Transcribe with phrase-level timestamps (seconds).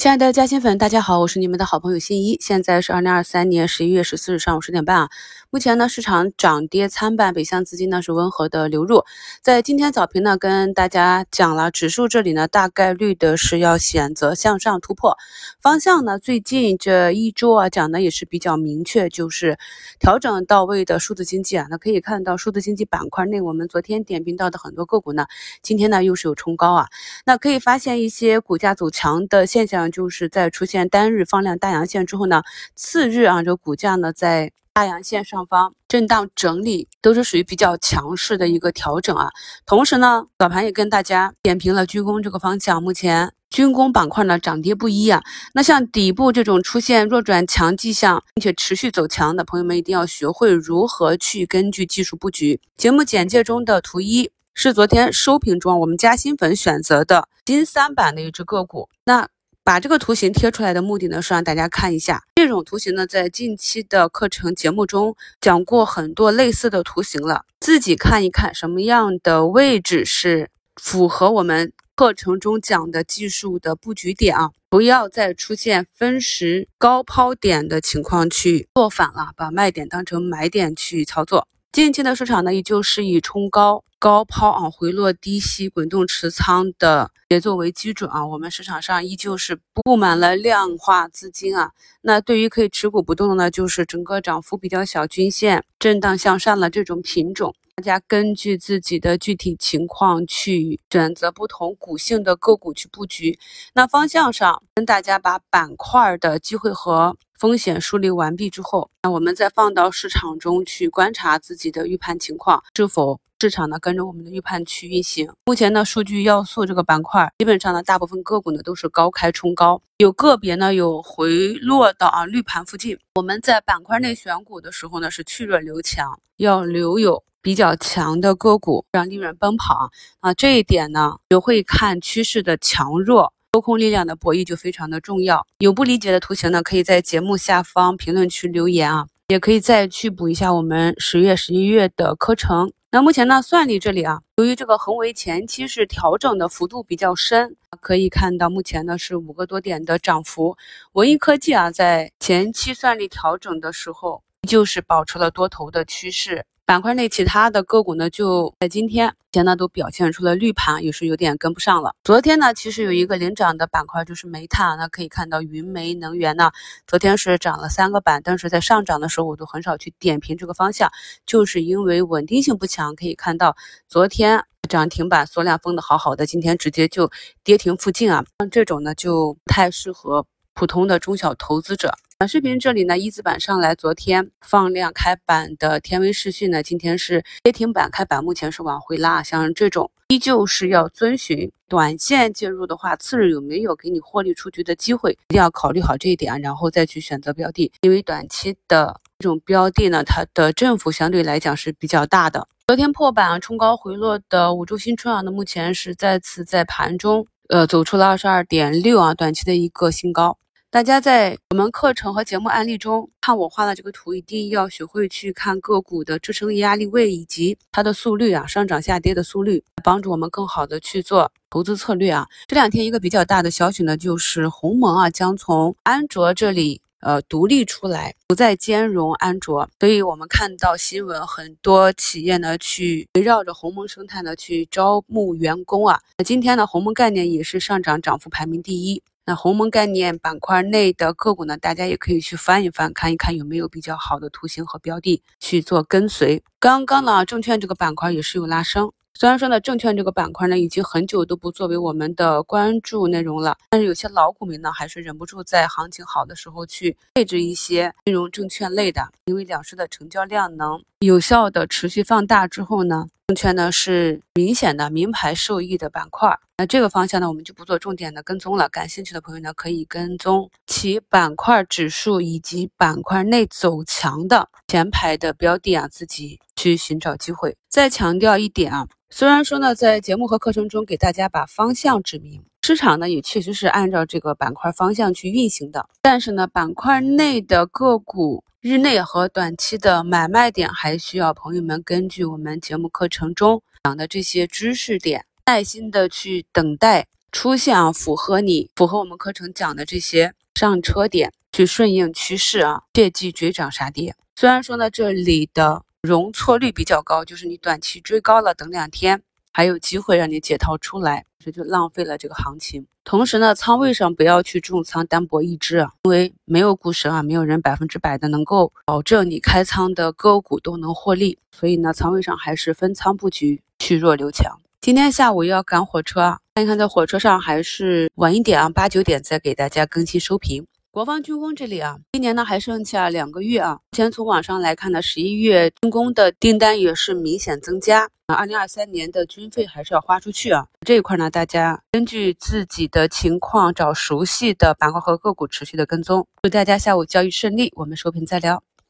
[0.00, 2.38] 亲爱的嘉兴粉，大家好，我是你们的好朋友新一。
[2.40, 5.10] 现在是二零二三年十一月十四日上午十点半啊。
[5.50, 9.04] 目前呢，市场涨跌参半，北向资金呢是温和的流入。
[9.42, 15.18] 在今天早评呢，跟大家讲了，指数这里呢大概率的是要选择向上突破
[15.60, 16.18] 方向呢。
[16.18, 19.58] 最近这一周啊，讲的也是比较明确，就是
[19.98, 21.66] 调整到位的数字经济啊。
[21.68, 25.26] 那可以看到数字经济板块内，我们昨天点评到的很多个股呢，
[25.60, 26.86] 今天呢又是有冲高啊。
[27.26, 29.89] 那可以发现一些股价走强的现象。
[29.90, 32.42] 就是在出现单日放量大阳线之后呢，
[32.74, 39.28] 次日啊，这个股价呢在大阳线上方震荡整理，都是属于比较强势的一个调整啊。
[39.66, 45.20] 同时呢，早盘也跟大家点评了军工这个方向，目前军工板块呢涨跌不一啊。
[45.54, 52.60] 那像底部这种出现弱转强迹象，并且持续走强的朋友们，一定要学会如何去根据技术布局。
[52.76, 59.28] 节目简介中的图一是昨天收评中我们加新粉选择的金三板的一只个股，那。
[59.70, 81.46] 把这个图形贴出来的目的呢，是让大家看一下这种图形呢，在近期的课程节目中讲过很多类似的图形了，自己看一看什么样的位置是符合我们课程中讲的技术的布局点啊，不要再出现分时高抛点的情况去做反了，把卖点当成买点去操作。
[81.70, 83.84] 近期的市场呢，依旧是以冲高。
[84.00, 88.26] 高抛啊，回落低吸，滚动持仓的节奏为基准啊。
[88.26, 91.72] 我们市场上依旧是布满了量化资金啊。
[92.00, 97.54] 那对于可以持股不动的呢，就是整个涨幅比较小、均线震荡向上的这种品种。
[97.76, 103.38] 大家根据自己的具体情况去选择不同股性的个股去布局。
[103.74, 113.20] 那方向上跟大家把板块的机会和风险梳理完毕之后，那我们再放到市场中去观察自己的预判情况是否。
[113.40, 115.32] 市场呢跟着我们的预判去运行。
[115.46, 122.98] 目前呢，数据要素这个板块，基本上呢，大部分个股呢都是高开冲高，有个别呢有回落到啊绿盘附近。
[123.14, 129.88] 我们在板块内选股的时候呢，是去弱留强，要留有比较强的个股，让利润奔跑
[130.20, 130.34] 啊。
[130.34, 135.46] 这一点呢，学会看趋势的强弱，多空力量的博弈就非常的重要。
[135.60, 142.70] 有不理解的图形呢，可以在节目下方评论区留言啊，也可以再去补一下我们十月、十一月的课程。
[142.92, 150.56] 那目前呢，算力这里啊，由于这个恒为前期是调整的幅度比较深，可以看到目前呢是五个多点的涨幅。
[150.94, 156.44] 文艺科技啊，在前期算力调整的时候，就是保持了多头的趋势。
[156.70, 161.96] 板块内其他的个股呢，就在今天前呢都表现出了绿盘，也是有点跟不上了。
[162.04, 166.52] 昨天呢，其实有一个领涨的板块就是煤炭，那可以看到云煤能源呢，
[166.86, 170.88] 昨天是涨了三个板，但是在上涨的时候我都很少去点评这个方向，
[171.26, 172.94] 就是因为稳定性不强。
[172.94, 173.56] 可以看到
[173.88, 177.10] 昨天涨停板缩量封的好好的，今天直接就
[177.42, 181.92] 跌停附近啊，像这种呢就不太适合普通的中小投资者。
[182.20, 189.22] 短视频这里呢，一字板上来，昨天放量开板的天威视讯呢，今天是跌停板开板，目前是往回拉。
[189.22, 197.72] 像这种依旧是要遵循短线介入的话，次日有没有给你获利出局的机会，一定要考虑好这一点啊，然后再去选择标的。
[197.80, 202.46] 因为短期的这种标的呢，它的振幅相对来讲是比较大的。
[202.66, 210.36] 昨天破板冲高回落的五洲新春啊，那目前是再次在盘中呃走出了二十二点六啊，短期的一个新高。
[210.72, 222.24] 大家在我们课程和节目案例中看我画的这个图，一定要学会去看个股的支撑压力位以及它的速率啊，上涨下跌的速率，帮助我们更好的去做投资策略啊。
[222.46, 236.00] 这两天一个比较大的消息呢，就是鸿蒙啊将从安卓这里呃独立出来，不再兼容安卓，所以我们看到新闻很多企业呢去围绕着鸿蒙生态呢去招募员工啊。
[236.18, 239.02] 那今天呢，鸿蒙概念也是上涨涨幅排名第一。
[239.26, 246.42] 那鸿蒙概念板块内的个股呢，大家也可以去翻一翻，看一看有没有比较好的图形和标的去做跟随。
[246.58, 248.92] 刚刚呢，证券这个板块也是有拉升。
[249.14, 266.36] 虽然说呢，证券这个板块呢，已经很久都不作为我们的关注内容了，但是有些老股民呢，还是忍不住在行情好的时候去配置一些金融证券类的，因为两市的成交量能有效的持续放大之后呢，证券呢是明显的名牌受益的板块。
[266.56, 268.68] 那这个方向呢，我们就不做重点的跟踪了。
[268.68, 277.56] 感兴趣的朋友呢，可以跟踪其板块指数以及板块内走强的前排的标的啊，自己去寻找机会。
[277.68, 278.88] 再强调一点啊。
[279.10, 304.14] 虽然说呢，在节目和课程中给大家把方向指明，市场呢也确实是按照这个板块方向去运行的，但是呢，板块内的个股日内和短期的买卖点，还需要朋友们根据我们节目课程中讲的这些知识点，耐心的去等待出现啊符合你符合我们课程讲的这些上车点，去顺应趋势啊，切忌追涨杀跌。
[304.36, 312.86] 虽然说呢，这里的容错率比较高，就是你短期追高了，等两天还有机会让你解套出来，这就浪费了这个行情。
[313.04, 324.60] 同时呢，仓位上不要去重仓单博一只啊，因为没有股神啊，没有人百分之百的能够保证你开仓的个股都能获利，所以呢，仓位上还是分仓布局，去弱留强。
[324.80, 330.66] 今天下午又要赶火车啊，看一看在火车上还是晚一点啊，八九点再给大家更新收评。
[330.92, 333.74] 国防军工这里啊，今年呢还剩下两个月啊。
[333.74, 338.34] 目前从网上来看呢，十一月军工的订单也是明显增加啊。
[338.34, 340.66] 二零二三年的军费还是要花出去啊。
[340.84, 346.26] 这一块呢，大家根据自己的情况找熟悉的板块和个股持续的跟踪。
[346.42, 348.60] 祝大家下午交易顺利，我们收评再聊。